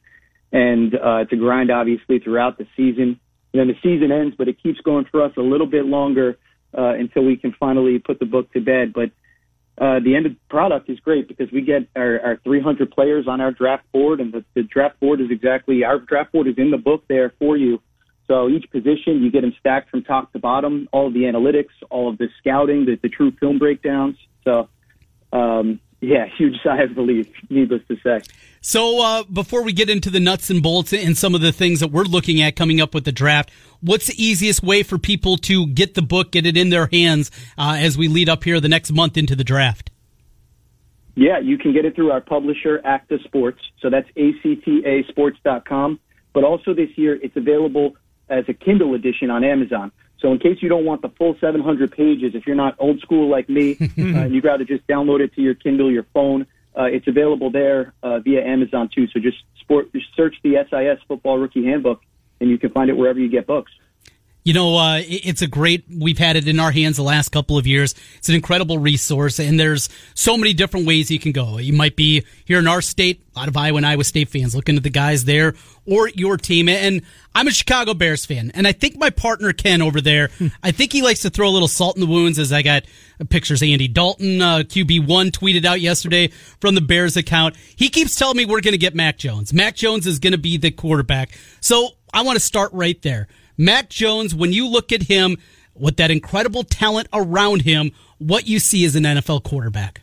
[0.51, 3.19] And uh, to grind, obviously, throughout the season.
[3.53, 6.37] And then the season ends, but it keeps going for us a little bit longer
[6.77, 8.93] uh, until we can finally put the book to bed.
[8.93, 9.09] But
[9.77, 13.51] uh, the end product is great because we get our, our 300 players on our
[13.51, 16.77] draft board, and the, the draft board is exactly our draft board is in the
[16.77, 17.81] book there for you.
[18.27, 21.73] So each position, you get them stacked from top to bottom, all of the analytics,
[21.89, 24.15] all of the scouting, the, the true film breakdowns.
[24.43, 24.69] So,
[25.33, 28.21] um, yeah, huge sigh of relief, needless to say.
[28.59, 31.79] So, uh, before we get into the nuts and bolts and some of the things
[31.79, 35.37] that we're looking at coming up with the draft, what's the easiest way for people
[35.37, 38.59] to get the book, get it in their hands uh, as we lead up here
[38.59, 39.91] the next month into the draft?
[41.15, 43.59] Yeah, you can get it through our publisher, Acta Sports.
[43.79, 45.99] So that's actasports.com.
[46.33, 47.95] But also this year, it's available
[48.27, 49.91] as a Kindle edition on Amazon.
[50.23, 53.29] So in case you don't want the full 700 pages, if you're not old school
[53.29, 56.47] like me, uh, and you'd rather just download it to your Kindle, your phone,
[56.79, 59.07] uh, it's available there uh, via Amazon too.
[59.09, 62.01] So just, sport, just search the SIS Football Rookie Handbook,
[62.39, 63.71] and you can find it wherever you get books.
[64.43, 67.57] You know, uh, it's a great, we've had it in our hands the last couple
[67.57, 67.95] of years.
[68.17, 71.59] It's an incredible resource, and there's so many different ways you can go.
[71.59, 74.53] You might be here in our state, a lot of Iowa and Iowa State fans
[74.53, 75.53] looking at the guys there,
[75.85, 76.67] or your team.
[76.67, 77.03] And
[77.33, 80.29] I'm a Chicago Bears fan, and I think my partner Ken over there,
[80.61, 82.83] I think he likes to throw a little salt in the wounds as I got
[83.29, 86.27] pictures of Andy Dalton, uh, QB1 tweeted out yesterday
[86.59, 87.55] from the Bears account.
[87.77, 89.53] He keeps telling me we're going to get Mac Jones.
[89.53, 91.31] Mac Jones is going to be the quarterback.
[91.61, 93.29] So I want to start right there.
[93.57, 95.37] Mac Jones, when you look at him
[95.75, 100.01] with that incredible talent around him, what you see as an NFL quarterback.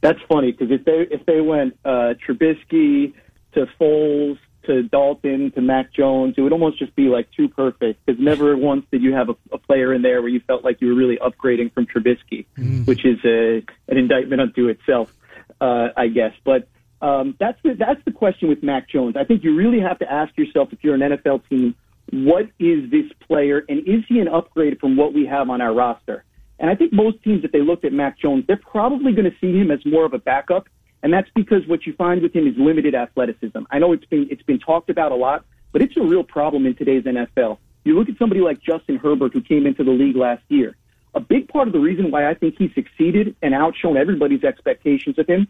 [0.00, 3.14] That's funny because if they if they went uh, Trubisky
[3.54, 8.04] to Foles to Dalton to Mac Jones, it would almost just be like too perfect.
[8.06, 10.80] Because never once did you have a, a player in there where you felt like
[10.80, 12.86] you were really upgrading from Trubisky, mm.
[12.86, 15.12] which is a, an indictment unto itself,
[15.60, 16.32] uh, I guess.
[16.44, 16.68] But
[17.02, 19.16] um, that's the that's the question with Mac Jones.
[19.16, 21.74] I think you really have to ask yourself if you're an NFL team
[22.10, 25.74] what is this player and is he an upgrade from what we have on our
[25.74, 26.24] roster?
[26.58, 29.36] And I think most teams, if they looked at Mac Jones, they're probably going to
[29.40, 30.68] see him as more of a backup.
[31.02, 33.58] And that's because what you find with him is limited athleticism.
[33.70, 36.66] I know it's been, it's been talked about a lot, but it's a real problem
[36.66, 37.58] in today's NFL.
[37.84, 40.76] You look at somebody like Justin Herbert, who came into the league last year.
[41.14, 45.18] A big part of the reason why I think he succeeded and outshone everybody's expectations
[45.18, 45.46] of him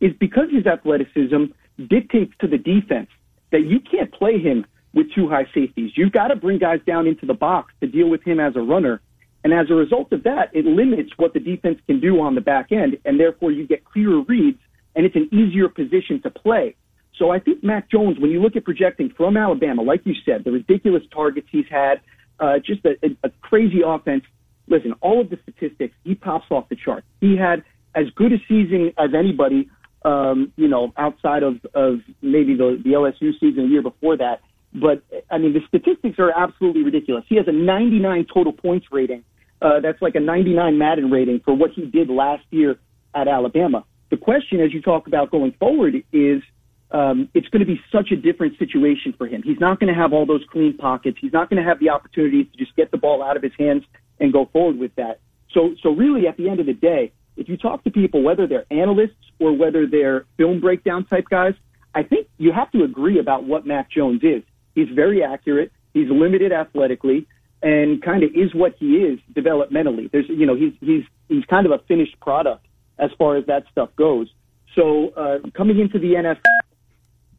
[0.00, 1.44] is because his athleticism
[1.88, 3.10] dictates to the defense
[3.50, 5.92] that you can't play him with two high safeties.
[5.96, 8.60] You've got to bring guys down into the box to deal with him as a
[8.60, 9.00] runner.
[9.44, 12.40] And as a result of that, it limits what the defense can do on the
[12.40, 14.58] back end, and therefore you get clearer reads,
[14.94, 16.76] and it's an easier position to play.
[17.18, 20.44] So I think Mac Jones, when you look at projecting from Alabama, like you said,
[20.44, 22.00] the ridiculous targets he's had,
[22.40, 24.24] uh, just a, a, crazy offense.
[24.66, 27.04] Listen, all of the statistics, he pops off the chart.
[27.20, 27.62] He had
[27.94, 29.68] as good a season as anybody,
[30.04, 34.40] um, you know, outside of, of maybe the, the LSU season a year before that.
[34.74, 37.24] But I mean, the statistics are absolutely ridiculous.
[37.28, 39.24] He has a 99 total points rating.
[39.60, 42.78] Uh, that's like a 99 Madden rating for what he did last year
[43.14, 43.84] at Alabama.
[44.10, 46.42] The question, as you talk about going forward, is
[46.90, 49.42] um, it's going to be such a different situation for him.
[49.42, 51.18] He's not going to have all those clean pockets.
[51.20, 53.52] He's not going to have the opportunity to just get the ball out of his
[53.58, 53.84] hands
[54.20, 55.20] and go forward with that.
[55.54, 58.46] So, so really, at the end of the day, if you talk to people, whether
[58.46, 61.54] they're analysts or whether they're film breakdown type guys,
[61.94, 64.42] I think you have to agree about what Mac Jones is.
[64.74, 65.72] He's very accurate.
[65.94, 67.26] He's limited athletically.
[67.62, 70.10] and kind of is what he is developmentally.
[70.10, 72.66] There's, you know, he's he's he's kind of a finished product
[72.98, 74.28] as far as that stuff goes.
[74.74, 76.40] So uh, coming into the NFL,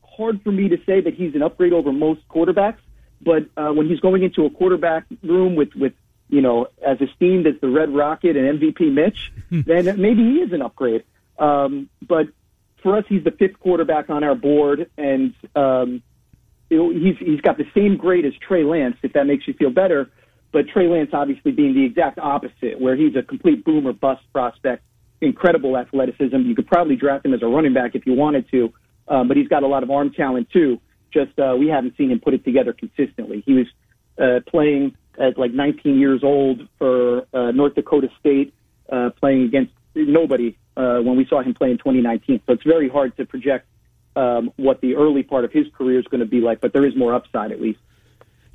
[0.03, 2.77] hard for me to say that he's an upgrade over most quarterbacks.
[3.21, 5.93] But uh, when he's going into a quarterback room with with
[6.29, 10.53] you know as esteemed as the Red Rocket and MVP Mitch, then maybe he is
[10.53, 11.03] an upgrade.
[11.37, 12.27] Um, but
[12.81, 16.01] for us, he's the fifth quarterback on our board, and um,
[16.69, 20.10] he's he's got the same grade as Trey Lance, if that makes you feel better.
[20.52, 24.21] But Trey Lance obviously being the exact opposite, where he's a complete boom or bust
[24.32, 24.84] prospect,
[25.21, 26.36] incredible athleticism.
[26.36, 28.73] You could probably draft him as a running back if you wanted to,
[29.08, 30.80] um, but he's got a lot of arm talent too.
[31.12, 33.43] Just uh, we haven't seen him put it together consistently.
[33.45, 33.67] He was
[34.17, 38.54] uh, playing at like 19 years old for uh, North Dakota State,
[38.91, 42.41] uh, playing against nobody uh, when we saw him play in 2019.
[42.45, 43.67] So it's very hard to project
[44.15, 46.86] um, what the early part of his career is going to be like, but there
[46.86, 47.80] is more upside at least.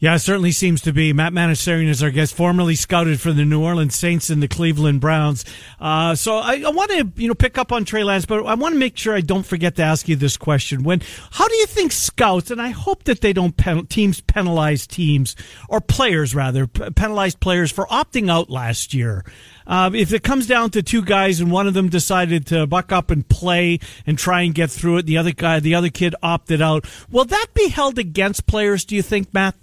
[0.01, 1.13] Yeah, it certainly seems to be.
[1.13, 5.01] Matt Manocherian is our guest, formerly scouted for the New Orleans Saints and the Cleveland
[5.01, 5.45] Browns.
[5.81, 8.55] Uh, so I, I want to, you know, pick up on Trey Lance, but I
[8.55, 10.85] want to make sure I don't forget to ask you this question.
[10.85, 14.87] When, how do you think scouts, and I hope that they don't pen, teams penalize
[14.87, 15.35] teams
[15.69, 19.25] or players rather penalize players for opting out last year?
[19.67, 22.93] Uh, if it comes down to two guys and one of them decided to buck
[22.93, 26.15] up and play and try and get through it, the other guy, the other kid
[26.23, 26.87] opted out.
[27.11, 28.85] Will that be held against players?
[28.85, 29.57] Do you think, Matt?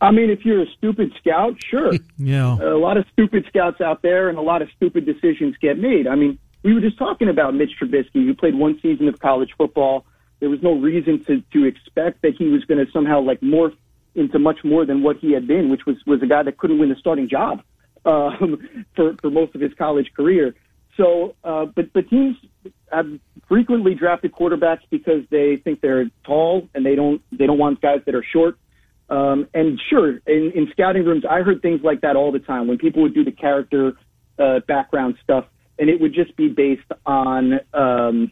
[0.00, 1.92] I mean, if you're a stupid scout, sure.
[2.20, 2.56] Yeah.
[2.60, 6.08] A lot of stupid scouts out there, and a lot of stupid decisions get made.
[6.08, 9.50] I mean, we were just talking about Mitch Trubisky, who played one season of college
[9.56, 10.04] football.
[10.40, 13.76] There was no reason to to expect that he was going to somehow like morph
[14.14, 16.78] into much more than what he had been, which was was a guy that couldn't
[16.78, 17.62] win a starting job
[18.04, 18.58] um,
[18.96, 20.54] for for most of his college career.
[20.96, 22.36] So, uh, but but teams
[22.90, 23.06] have
[23.46, 28.00] frequently drafted quarterbacks because they think they're tall and they don't they don't want guys
[28.06, 28.58] that are short.
[29.10, 32.68] Um, and sure, in, in scouting rooms, I heard things like that all the time
[32.68, 33.94] when people would do the character
[34.38, 35.46] uh, background stuff,
[35.78, 38.30] and it would just be based on um,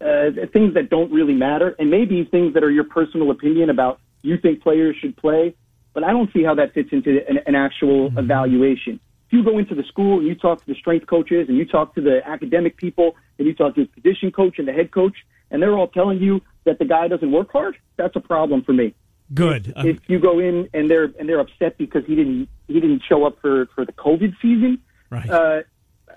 [0.00, 4.00] uh, things that don't really matter, and maybe things that are your personal opinion about
[4.22, 5.54] you think players should play.
[5.92, 8.18] But I don't see how that fits into an, an actual mm-hmm.
[8.18, 9.00] evaluation.
[9.26, 11.66] If you go into the school and you talk to the strength coaches and you
[11.66, 14.90] talk to the academic people and you talk to the position coach and the head
[14.90, 15.16] coach,
[15.50, 18.72] and they're all telling you that the guy doesn't work hard, that's a problem for
[18.72, 18.94] me.
[19.32, 19.74] Good.
[19.76, 23.02] If, if you go in and they're and they're upset because he didn't he didn't
[23.08, 25.28] show up for for the COVID season, right?
[25.28, 25.62] Uh,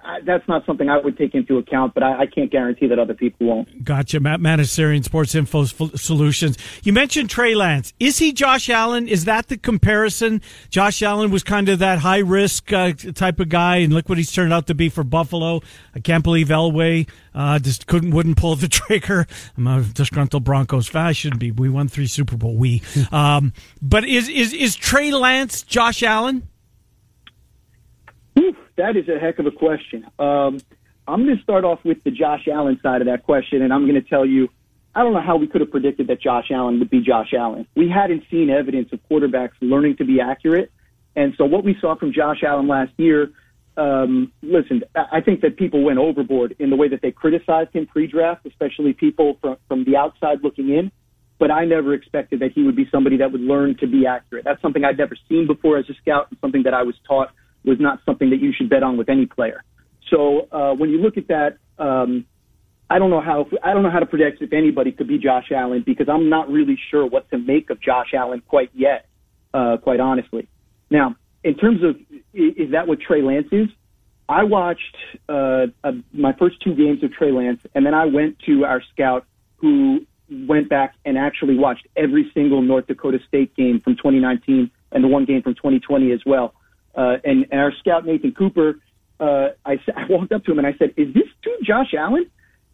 [0.03, 2.99] I, that's not something I would take into account, but I, I can't guarantee that
[2.99, 3.83] other people won't.
[3.83, 4.19] Gotcha.
[4.19, 6.57] Matt Manocherian, Sports Info Solutions.
[6.83, 7.93] You mentioned Trey Lance.
[7.99, 9.07] Is he Josh Allen?
[9.07, 10.41] Is that the comparison?
[10.69, 14.17] Josh Allen was kind of that high risk uh, type of guy, and look what
[14.17, 15.61] he's turned out to be for Buffalo.
[15.95, 19.27] I can't believe Elway uh, just couldn't wouldn't pull the trigger.
[19.57, 21.13] I'm a disgruntled Broncos fan.
[21.13, 21.51] Shouldn't be.
[21.51, 22.55] We won three Super Bowl.
[22.55, 22.81] We.
[23.11, 26.47] Um, but is is is Trey Lance Josh Allen?
[28.77, 30.05] That is a heck of a question.
[30.19, 30.59] Um,
[31.07, 33.87] I'm going to start off with the Josh Allen side of that question, and I'm
[33.87, 34.49] going to tell you,
[34.93, 37.67] I don't know how we could have predicted that Josh Allen would be Josh Allen.
[37.75, 40.71] We hadn't seen evidence of quarterbacks learning to be accurate,
[41.15, 43.31] and so what we saw from Josh Allen last year.
[43.77, 47.87] Um, listen, I think that people went overboard in the way that they criticized him
[47.87, 50.91] pre-draft, especially people from from the outside looking in.
[51.39, 54.43] But I never expected that he would be somebody that would learn to be accurate.
[54.43, 57.31] That's something I'd never seen before as a scout, and something that I was taught
[57.63, 59.63] was not something that you should bet on with any player.
[60.09, 62.25] So uh, when you look at that, um,
[62.89, 65.51] I don't know how I don't know how to predict if anybody could be Josh
[65.51, 69.05] Allen because I'm not really sure what to make of Josh Allen quite yet,
[69.53, 70.49] uh, quite honestly.
[70.89, 71.95] Now, in terms of
[72.33, 73.69] is that what Trey Lance is?
[74.27, 74.95] I watched
[75.29, 78.81] uh, uh, my first two games of Trey Lance, and then I went to our
[78.93, 79.25] scout
[79.57, 80.05] who
[80.47, 85.07] went back and actually watched every single North Dakota State game from 2019 and the
[85.07, 86.53] one game from 2020 as well.
[86.95, 88.79] Uh, and, and our scout Nathan Cooper,
[89.19, 92.29] uh, I, I walked up to him and I said, "Is this to Josh Allen?"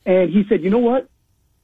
[0.05, 1.09] And he said, "You know what?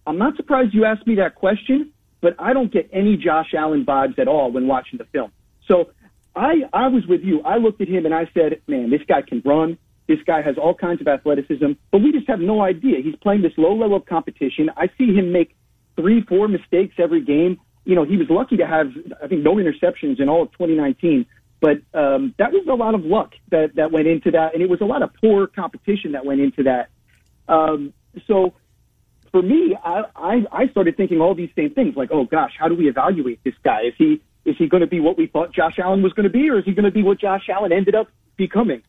[0.05, 3.85] I'm not surprised you asked me that question, but I don't get any Josh Allen
[3.85, 5.31] vibes at all when watching the film."
[5.67, 5.91] So
[6.35, 7.41] I I was with you.
[7.41, 9.77] I looked at him and I said, "Man, this guy can run.
[10.07, 12.99] This guy has all kinds of athleticism, but we just have no idea.
[13.01, 14.69] He's playing this low level of competition.
[14.75, 15.55] I see him make
[15.95, 17.57] three, four mistakes every game.
[17.85, 18.87] You know, he was lucky to have
[19.23, 21.25] I think no interceptions in all of 2019."
[21.63, 24.69] But um, that was a lot of luck that, that went into that, and it
[24.69, 26.89] was a lot of poor competition that went into that.
[27.47, 27.93] Um,
[28.27, 28.53] so
[29.31, 32.67] for me, I, I, I started thinking all these same things, like, oh gosh, how
[32.67, 33.83] do we evaluate this guy?
[33.83, 36.29] Is he is he going to be what we thought Josh Allen was going to
[36.29, 38.81] be, or is he going to be what Josh Allen ended up becoming?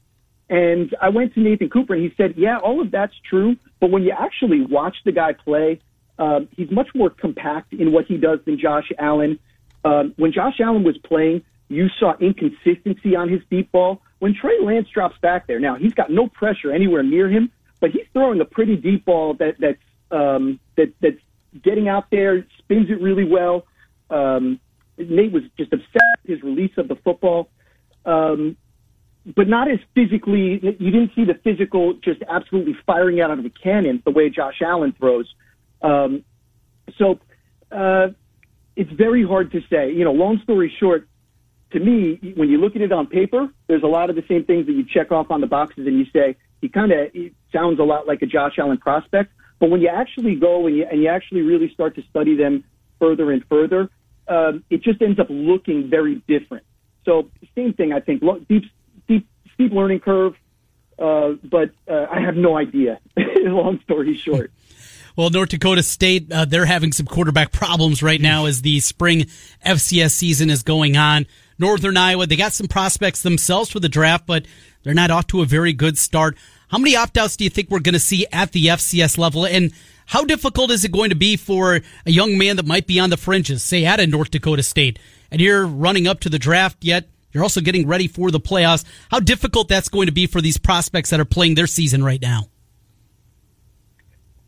[0.50, 3.92] And I went to Nathan Cooper, and he said, yeah, all of that's true, but
[3.92, 5.78] when you actually watch the guy play,
[6.18, 9.38] um, he's much more compact in what he does than Josh Allen.
[9.84, 14.02] Um, when Josh Allen was playing, You saw inconsistency on his deep ball.
[14.18, 17.50] When Trey Lance drops back there, now he's got no pressure anywhere near him,
[17.80, 19.78] but he's throwing a pretty deep ball that that's
[20.10, 21.20] um, that that's
[21.62, 23.66] getting out there, spins it really well.
[24.10, 24.60] Um,
[24.98, 27.48] Nate was just upset with his release of the football,
[28.04, 28.56] um,
[29.34, 30.60] but not as physically.
[30.78, 34.60] You didn't see the physical, just absolutely firing out of a cannon the way Josh
[34.62, 35.34] Allen throws.
[35.82, 36.24] Um,
[36.98, 37.18] so
[37.72, 38.08] uh,
[38.76, 39.92] it's very hard to say.
[39.92, 41.08] You know, long story short,
[41.74, 44.44] to me, when you look at it on paper, there's a lot of the same
[44.44, 47.10] things that you check off on the boxes, and you say he kind of
[47.52, 49.32] sounds a lot like a Josh Allen prospect.
[49.58, 52.62] But when you actually go and you, and you actually really start to study them
[53.00, 53.90] further and further,
[54.28, 56.64] um, it just ends up looking very different.
[57.04, 58.22] So same thing, I think.
[58.48, 58.64] Deep,
[59.08, 60.34] deep, steep learning curve,
[60.96, 63.00] uh, but uh, I have no idea.
[63.16, 64.52] Long story short.
[65.16, 69.26] Well, North Dakota State, uh, they're having some quarterback problems right now as the spring
[69.64, 71.26] FCS season is going on.
[71.58, 74.46] Northern Iowa, they got some prospects themselves for the draft, but
[74.82, 76.36] they're not off to a very good start.
[76.68, 79.46] How many opt outs do you think we're going to see at the FCS level?
[79.46, 79.72] And
[80.06, 83.10] how difficult is it going to be for a young man that might be on
[83.10, 84.98] the fringes, say at a North Dakota State,
[85.30, 88.84] and you're running up to the draft, yet you're also getting ready for the playoffs?
[89.10, 92.20] How difficult that's going to be for these prospects that are playing their season right
[92.20, 92.48] now?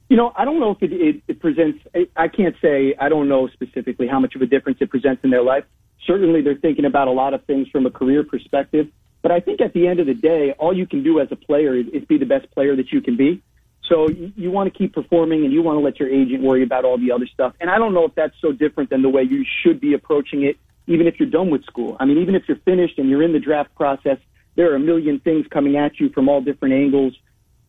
[0.09, 1.81] You know, I don't know if it, it, it presents.
[2.15, 2.95] I can't say.
[2.99, 5.65] I don't know specifically how much of a difference it presents in their life.
[6.07, 8.89] Certainly, they're thinking about a lot of things from a career perspective.
[9.23, 11.37] But I think at the end of the day, all you can do as a
[11.37, 13.43] player is, is be the best player that you can be.
[13.89, 16.63] So you, you want to keep performing, and you want to let your agent worry
[16.63, 17.55] about all the other stuff.
[17.61, 20.45] And I don't know if that's so different than the way you should be approaching
[20.45, 21.97] it, even if you're done with school.
[21.99, 24.19] I mean, even if you're finished and you're in the draft process,
[24.55, 27.15] there are a million things coming at you from all different angles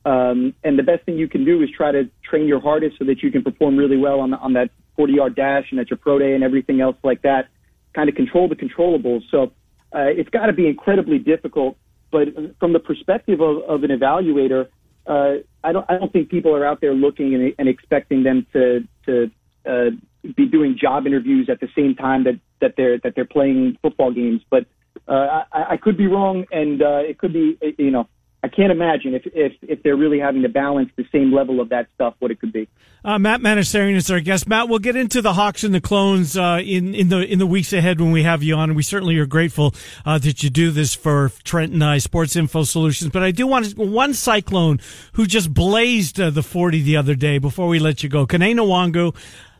[0.08, 3.04] um, and the best thing you can do is try to train your hardest so
[3.04, 5.90] that you can perform really well on, the, on that 40 yard dash and at
[5.90, 7.50] your pro day and everything else like that.
[7.94, 9.22] Kind of control the controllables.
[9.32, 9.52] So
[9.94, 11.78] uh, it's got to be incredibly difficult.
[12.12, 12.30] But
[12.60, 14.68] from the perspective of, of an evaluator,
[15.06, 18.46] uh, I don't I don't think people are out there looking and, and expecting them
[18.54, 19.32] to to
[19.66, 19.90] uh,
[20.36, 24.12] be doing job interviews at the same time that that they're that they're playing football
[24.12, 24.42] games.
[24.50, 24.66] But
[25.08, 28.08] uh, I, I could be wrong, and uh, it could be you know
[28.48, 31.70] I can't imagine if, if if they're really having to balance the same level of
[31.70, 32.70] that stuff, what it could be.
[33.04, 34.48] Uh, Matt Manocherian is our guest.
[34.48, 37.45] Matt, we'll get into the Hawks and the Clones uh, in in the in the
[37.45, 38.74] weeks ahead when we have you on.
[38.74, 39.76] We certainly are grateful
[40.06, 43.12] uh, that you do this for Trent and I, Sports Info Solutions.
[43.12, 44.80] But I do want one Cyclone
[45.14, 47.38] who just blazed uh, the forty the other day.
[47.38, 49.14] Before we let you go, Kene Nwangwu.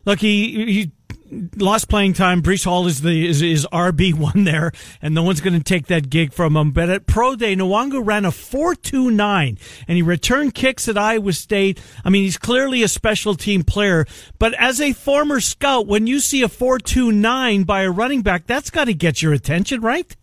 [0.06, 0.92] Look, he he
[1.32, 2.42] lost playing time.
[2.42, 4.72] Breece Hall is the is, is RB one there,
[5.02, 6.72] and no one's going to take that gig from him.
[6.72, 9.58] But at pro day, Nwangwu ran a four two nine,
[9.88, 11.82] and he returned kicks at Iowa State.
[12.04, 14.06] I mean, he's clearly a special team player.
[14.40, 18.22] But as a former scout, when you see a four two nine by a running
[18.22, 20.16] back, that's got to get your attention, right?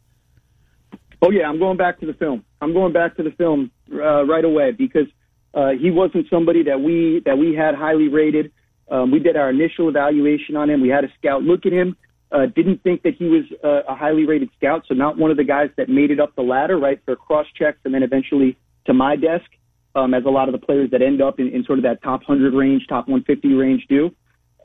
[1.23, 2.45] Oh yeah, I'm going back to the film.
[2.61, 5.07] I'm going back to the film uh, right away because
[5.55, 8.53] uh, he wasn't somebody that we that we had highly rated.
[8.91, 10.81] Um, we did our initial evaluation on him.
[10.81, 11.97] We had a scout look at him.
[12.31, 15.37] Uh, didn't think that he was uh, a highly rated scout, so not one of
[15.37, 18.57] the guys that made it up the ladder, right, for cross checks and then eventually
[18.87, 19.47] to my desk,
[19.95, 22.03] um, as a lot of the players that end up in, in sort of that
[22.03, 24.11] top 100 range, top 150 range do.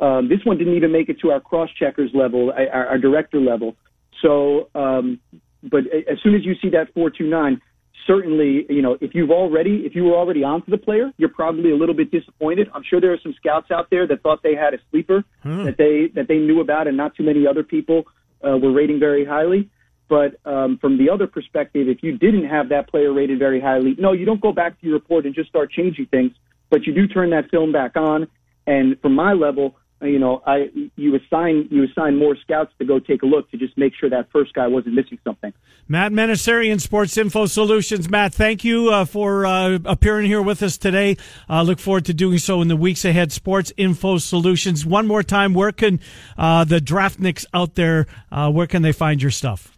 [0.01, 3.39] Um, this one didn't even make it to our cross checkers level, our, our director
[3.39, 3.75] level.
[4.21, 5.19] So, um,
[5.61, 7.61] but as soon as you see that 429,
[8.05, 11.71] certainly, you know, if you've already, if you were already onto the player, you're probably
[11.71, 12.69] a little bit disappointed.
[12.73, 15.65] I'm sure there are some scouts out there that thought they had a sleeper hmm.
[15.65, 18.05] that they that they knew about, and not too many other people
[18.45, 19.69] uh, were rating very highly.
[20.07, 23.95] But um, from the other perspective, if you didn't have that player rated very highly,
[23.99, 26.31] no, you don't go back to your report and just start changing things,
[26.71, 28.27] but you do turn that film back on.
[28.65, 32.99] And from my level, you know, I you assign you assign more scouts to go
[32.99, 35.53] take a look to just make sure that first guy wasn't missing something.
[35.87, 38.09] Matt Manocherian, Sports Info Solutions.
[38.09, 41.17] Matt, thank you uh, for uh, appearing here with us today.
[41.49, 43.31] Uh, look forward to doing so in the weeks ahead.
[43.31, 44.85] Sports Info Solutions.
[44.85, 45.99] One more time, where can
[46.37, 48.07] uh, the draftniks out there?
[48.31, 49.77] Uh, where can they find your stuff?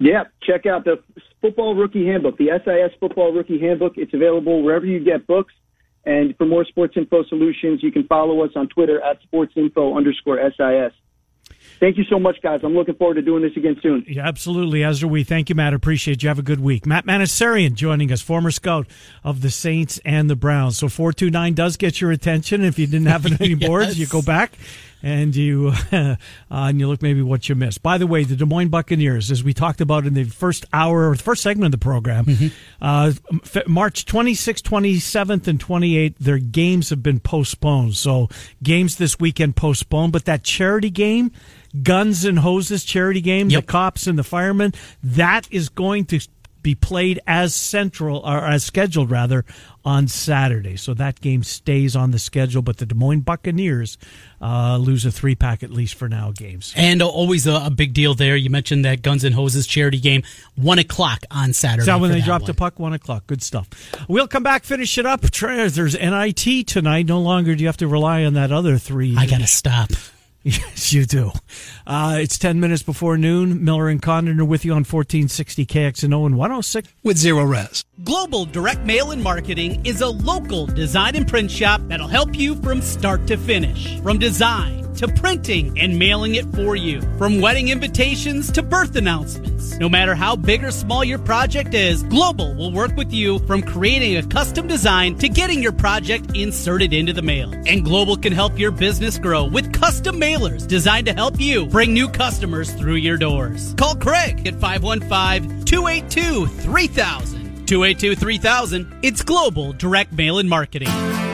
[0.00, 1.02] Yeah, check out the
[1.40, 3.94] Football Rookie Handbook, the SIS Football Rookie Handbook.
[3.96, 5.52] It's available wherever you get books.
[6.08, 10.38] And for more sports info solutions, you can follow us on Twitter at sportsinfo underscore
[10.38, 10.94] SIS.
[11.80, 12.60] Thank you so much, guys.
[12.64, 14.06] I'm looking forward to doing this again soon.
[14.08, 14.82] Yeah, absolutely.
[14.82, 15.22] As are we.
[15.22, 15.74] Thank you, Matt.
[15.74, 16.30] Appreciate you.
[16.30, 16.86] Have a good week.
[16.86, 18.86] Matt Manocherian joining us, former scout
[19.22, 20.78] of the Saints and the Browns.
[20.78, 22.64] So 429 does get your attention.
[22.64, 23.68] If you didn't have it any yes.
[23.68, 24.52] boards, you go back
[25.02, 26.16] and you uh,
[26.50, 27.82] and you look maybe what you missed.
[27.82, 31.10] By the way, the Des Moines Buccaneers, as we talked about in the first hour
[31.10, 32.48] or the first segment of the program, Mm-hmm.
[32.80, 33.12] uh,
[33.44, 37.94] F- March 26th, 27th, and 28th, their games have been postponed.
[37.96, 38.28] So
[38.62, 41.30] games this weekend postponed, but that charity game,
[41.82, 43.62] Guns and Hoses charity game, Yep.
[43.62, 44.72] the cops and the firemen,
[45.02, 46.20] that is going to
[46.62, 49.44] be played as central or as scheduled rather
[49.84, 50.76] on Saturday.
[50.76, 53.96] So that game stays on the schedule, but the Des Moines Buccaneers
[54.40, 56.74] uh, lose a three pack at least for now games.
[56.76, 58.36] And always a, a big deal there.
[58.36, 60.22] You mentioned that Guns and Hoses charity game,
[60.56, 61.82] one o'clock on Saturday.
[61.82, 62.78] Is that when they that drop the puck?
[62.78, 63.26] One o'clock.
[63.26, 63.68] Good stuff.
[64.08, 65.22] We'll come back, finish it up.
[65.22, 67.06] There's NIT tonight.
[67.06, 69.16] No longer do you have to rely on that other three.
[69.16, 69.90] I gotta stop.
[70.48, 71.32] Yes, you do.
[71.86, 73.64] Uh, it's 10 minutes before noon.
[73.64, 76.88] Miller and Condon are with you on 1460 KXNO and 106.
[77.02, 77.84] with zero res.
[78.04, 82.54] Global Direct Mail and Marketing is a local design and print shop that'll help you
[82.62, 84.00] from start to finish.
[84.00, 87.00] From design to printing and mailing it for you.
[87.18, 89.76] From wedding invitations to birth announcements.
[89.78, 93.62] No matter how big or small your project is, Global will work with you from
[93.62, 97.52] creating a custom design to getting your project inserted into the mail.
[97.66, 101.92] And Global can help your business grow with custom mailers designed to help you bring
[101.94, 103.74] new customers through your doors.
[103.78, 107.66] Call Craig at 515 282 3000.
[107.66, 108.94] 282 3000.
[109.02, 111.27] It's Global Direct Mail and Marketing.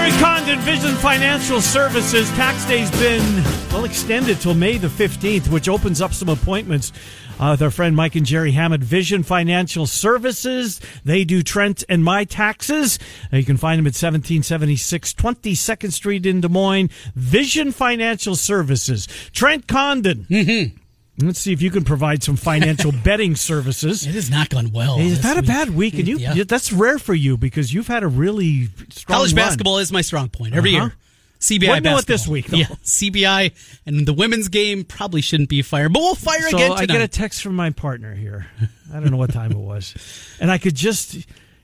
[0.00, 2.30] Larry Condon, Vision Financial Services.
[2.30, 6.90] Tax day's been, well, extended till May the 15th, which opens up some appointments
[7.38, 8.82] uh, with our friend Mike and Jerry Hammond.
[8.82, 10.80] Vision Financial Services.
[11.04, 12.98] They do Trent and my taxes.
[13.30, 16.88] Uh, you can find them at 1776 22nd Street in Des Moines.
[17.14, 19.06] Vision Financial Services.
[19.32, 20.24] Trent Condon.
[20.30, 20.78] Mm-hmm.
[21.22, 24.06] Let's see if you can provide some financial betting services.
[24.06, 24.98] It has not gone well.
[24.98, 25.94] Is this that a bad week?
[25.94, 26.44] And you yeah.
[26.46, 29.46] that's rare for you because you've had a really strong College run.
[29.46, 30.86] basketball is my strong point every Uh-huh.
[30.86, 30.94] year.
[31.40, 32.14] CBI Wouldn't know it basketball.
[32.14, 32.56] this week, though.
[32.58, 33.52] Yeah, CBI
[33.86, 37.00] and the women's game probably shouldn't be fired, but we'll fire So again I get
[37.00, 38.46] a text from my partner here.
[38.92, 39.94] I don't know what time it was,
[40.40, 41.16] and I could just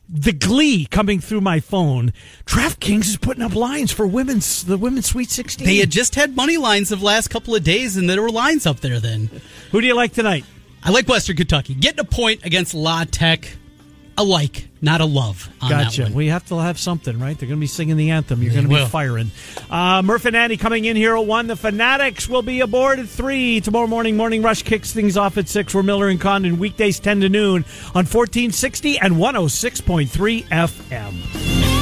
[0.08, 2.12] the glee coming through my phone.
[2.44, 5.66] DraftKings is putting up lines for women's the women's Sweet Sixteen.
[5.66, 8.66] they had just had money lines of last couple of days, and there were lines
[8.66, 9.00] up there.
[9.00, 9.30] Then
[9.72, 10.44] Who do you like tonight?
[10.82, 13.56] I like Western Kentucky getting a point against La Tech.
[14.18, 15.50] A like, not a love.
[15.60, 16.02] On Gotcha.
[16.02, 16.14] That one.
[16.14, 17.36] We have to have something, right?
[17.36, 18.40] They're going to be singing the anthem.
[18.42, 19.32] You're going to be firing.
[19.68, 21.48] Uh, Murph and Andy coming in here at one.
[21.48, 24.16] The Fanatics will be aboard at three tomorrow morning.
[24.16, 25.74] Morning Rush kicks things off at six.
[25.74, 27.64] We're Miller and Condon weekdays ten to noon
[27.94, 31.75] on 1460 and 106.3 FM.